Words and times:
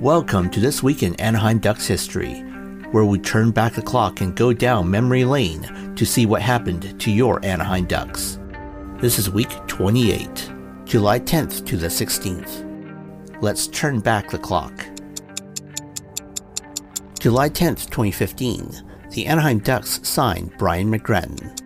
Welcome 0.00 0.50
to 0.50 0.60
This 0.60 0.82
Week 0.82 1.04
in 1.04 1.14
Anaheim 1.20 1.58
Ducks 1.58 1.86
History, 1.86 2.40
where 2.90 3.04
we 3.04 3.18
turn 3.20 3.52
back 3.52 3.74
the 3.74 3.80
clock 3.80 4.20
and 4.20 4.34
go 4.34 4.52
down 4.52 4.90
memory 4.90 5.24
lane 5.24 5.94
to 5.94 6.04
see 6.04 6.26
what 6.26 6.42
happened 6.42 7.00
to 7.00 7.12
your 7.12 7.42
Anaheim 7.44 7.84
Ducks. 7.86 8.40
This 8.98 9.20
is 9.20 9.30
week 9.30 9.50
28, 9.68 10.52
July 10.84 11.20
10th 11.20 11.64
to 11.66 11.76
the 11.76 11.86
16th. 11.86 13.40
Let's 13.40 13.68
turn 13.68 14.00
back 14.00 14.30
the 14.30 14.38
clock. 14.38 14.72
July 17.20 17.48
10th, 17.48 17.88
2015, 17.88 19.08
the 19.12 19.26
Anaheim 19.26 19.60
Ducks 19.60 20.00
signed 20.02 20.52
Brian 20.58 20.90
McGrattan. 20.90 21.56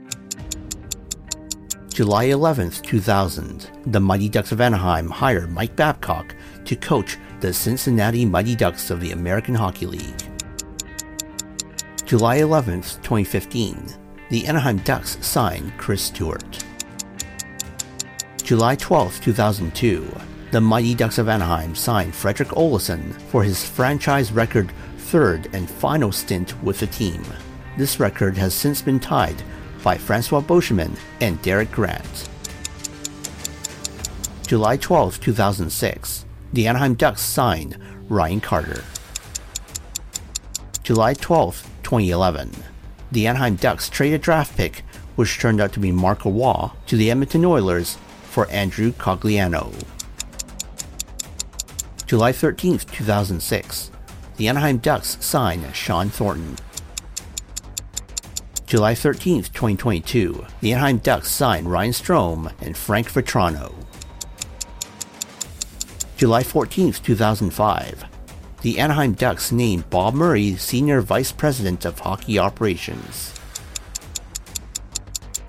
July 1.89 2.27
11th, 2.27 2.83
2000, 2.83 3.71
the 3.87 3.99
Mighty 3.99 4.29
Ducks 4.29 4.53
of 4.53 4.61
Anaheim 4.61 5.09
hired 5.09 5.51
Mike 5.51 5.75
Babcock 5.75 6.37
to 6.69 6.77
coach 6.77 7.17
the 7.41 7.51
Cincinnati 7.53 8.27
Mighty 8.27 8.55
Ducks 8.55 8.91
of 8.91 9.01
the 9.01 9.13
American 9.13 9.55
Hockey 9.55 9.87
League. 9.87 10.23
July 12.05 12.37
11, 12.37 12.83
2015, 12.83 13.87
the 14.29 14.47
Anaheim 14.47 14.77
Ducks 14.79 15.17
signed 15.27 15.73
Chris 15.79 16.03
Stewart. 16.03 16.63
July 18.43 18.75
12, 18.75 19.19
2002, 19.23 20.15
the 20.51 20.61
Mighty 20.61 20.95
Ducks 20.95 21.17
of 21.17 21.31
Anaheim 21.31 21.75
signed 21.75 22.15
Fredrik 22.15 22.49
Olausson 22.49 23.19
for 23.31 23.43
his 23.43 23.65
franchise 23.65 24.31
record 24.31 24.71
third 24.99 25.49
and 25.55 25.71
final 25.71 26.13
stint 26.13 26.63
with 26.63 26.81
the 26.81 26.87
team. 26.89 27.25
This 27.79 27.99
record 27.99 28.37
has 28.37 28.53
since 28.53 28.83
been 28.83 29.01
tied 29.01 29.43
by 29.83 29.97
Francois 29.97 30.43
Beauchemin 30.43 30.99
and 31.23 31.41
Derek 31.41 31.71
Grant. 31.73 32.29
July 34.47 34.77
12, 34.77 35.21
2006, 35.21 36.27
the 36.53 36.67
Anaheim 36.67 36.95
Ducks 36.95 37.21
signed 37.21 37.79
Ryan 38.09 38.41
Carter. 38.41 38.85
July 40.83 41.15
12, 41.15 41.63
2011, 41.83 42.51
the 43.13 43.27
Anaheim 43.27 43.57
Ducks 43.57 43.89
traded 43.89 44.21
a 44.21 44.23
draft 44.23 44.57
pick, 44.57 44.83
which 45.17 45.39
turned 45.39 45.61
out 45.61 45.73
to 45.73 45.81
be 45.81 45.93
Marco 45.93 46.31
Waugh, 46.31 46.73
to 46.87 46.97
the 46.97 47.11
Edmonton 47.11 47.45
Oilers 47.45 47.99
for 48.23 48.49
Andrew 48.51 48.93
Cogliano. 48.93 49.73
July 52.07 52.33
13, 52.33 52.79
2006, 52.79 53.91
the 54.37 54.49
Anaheim 54.49 54.79
Ducks 54.79 55.19
signed 55.21 55.75
Shawn 55.75 56.09
Thornton. 56.09 56.57
July 58.67 58.95
13, 58.95 59.43
2022, 59.43 60.47
the 60.61 60.73
Anaheim 60.73 60.99
Ducks 60.99 61.31
signed 61.31 61.71
Ryan 61.71 61.93
Strome 61.93 62.53
and 62.61 62.77
Frank 62.77 63.11
Vatrano. 63.11 63.75
July 66.19 66.43
14, 66.43 66.95
2005, 66.95 68.05
the 68.63 68.81
Anaheim 68.81 69.13
Ducks 69.13 69.53
named 69.53 69.89
Bob 69.89 70.15
Murray 70.15 70.57
Senior 70.57 71.01
Vice 71.01 71.31
President 71.31 71.85
of 71.85 72.01
Hockey 72.01 72.41
Operations. 72.41 73.33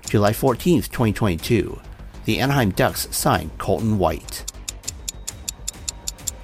July 0.08 0.32
14, 0.32 0.82
2022, 0.82 1.76
the 2.24 2.38
Anaheim 2.38 2.70
Ducks 2.70 3.08
signed 3.10 3.50
Colton 3.58 3.98
White. 3.98 4.48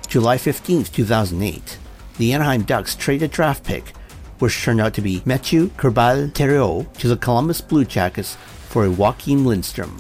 July 0.09 0.39
15, 0.39 0.83
2008, 0.83 1.79
the 2.19 2.33
Anaheim 2.33 2.63
Ducks 2.63 2.97
traded 2.97 3.31
draft 3.31 3.63
pick, 3.63 3.91
which 4.41 4.61
turned 4.61 4.81
out 4.81 4.95
to 4.95 5.03
be 5.03 5.23
Mathieu 5.25 5.69
Corbeil-Thériault, 5.77 6.93
to 6.95 7.07
the 7.07 7.17
Columbus 7.17 7.61
Blue 7.61 7.85
Jackets 7.85 8.37
for 8.71 8.87
a 8.87 8.89
Joakim 8.89 9.47
Lindstrom. 9.47 9.97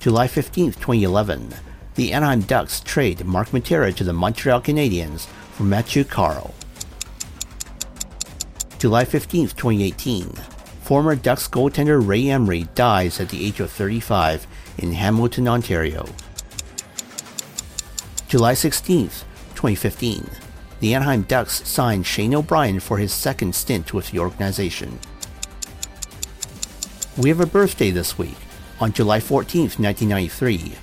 July 0.00 0.26
15, 0.26 0.72
2011, 0.72 1.54
the 1.94 2.12
Anaheim 2.12 2.40
Ducks 2.40 2.80
trade 2.80 3.24
Mark 3.24 3.50
Mitera 3.50 3.94
to 3.94 4.04
the 4.04 4.12
Montreal 4.12 4.60
Canadiens 4.60 5.26
for 5.52 5.62
Mathieu 5.62 6.04
Carle. 6.04 6.54
July 8.78 9.04
15, 9.04 9.48
2018, 9.48 10.26
former 10.82 11.14
Ducks 11.14 11.48
goaltender 11.48 12.04
Ray 12.06 12.28
Emery 12.28 12.64
dies 12.74 13.20
at 13.20 13.28
the 13.28 13.46
age 13.46 13.60
of 13.60 13.70
35 13.70 14.46
in 14.78 14.92
Hamilton, 14.92 15.48
Ontario. 15.48 16.06
July 18.28 18.54
16, 18.54 19.08
2015, 19.54 20.28
the 20.80 20.94
Anaheim 20.94 21.22
Ducks 21.22 21.66
signed 21.66 22.04
Shane 22.04 22.34
O'Brien 22.34 22.80
for 22.80 22.98
his 22.98 23.12
second 23.12 23.54
stint 23.54 23.94
with 23.94 24.10
the 24.10 24.18
organization. 24.18 24.98
We 27.16 27.28
have 27.28 27.40
a 27.40 27.46
birthday 27.46 27.90
this 27.90 28.18
week. 28.18 28.36
On 28.80 28.92
July 28.92 29.20
14, 29.20 29.60
1993, 29.78 30.74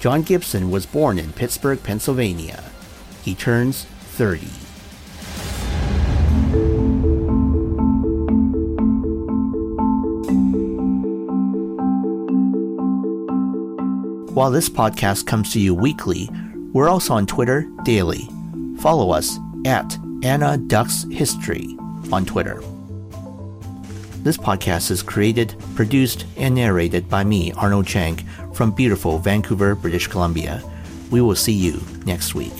John 0.00 0.22
Gibson 0.22 0.70
was 0.70 0.86
born 0.86 1.18
in 1.18 1.30
Pittsburgh, 1.34 1.82
Pennsylvania. 1.82 2.64
He 3.22 3.34
turns 3.34 3.84
30. 3.84 4.46
While 14.32 14.50
this 14.50 14.70
podcast 14.70 15.26
comes 15.26 15.52
to 15.52 15.60
you 15.60 15.74
weekly, 15.74 16.30
we're 16.72 16.88
also 16.88 17.12
on 17.12 17.26
Twitter 17.26 17.68
daily. 17.84 18.26
Follow 18.78 19.10
us 19.10 19.38
at 19.66 19.98
Ana 20.22 20.56
Ducks 20.56 21.04
History 21.10 21.76
on 22.10 22.24
Twitter. 22.24 22.62
This 24.22 24.36
podcast 24.36 24.90
is 24.90 25.02
created, 25.02 25.54
produced, 25.74 26.26
and 26.36 26.54
narrated 26.54 27.08
by 27.08 27.24
me, 27.24 27.52
Arnold 27.52 27.86
Chang, 27.86 28.18
from 28.52 28.70
beautiful 28.70 29.18
Vancouver, 29.18 29.74
British 29.74 30.08
Columbia. 30.08 30.62
We 31.10 31.22
will 31.22 31.34
see 31.34 31.54
you 31.54 31.80
next 32.04 32.34
week. 32.34 32.52